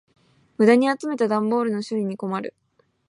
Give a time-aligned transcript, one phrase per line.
[0.57, 2.55] 無駄に集めた段ボールの処理に困る。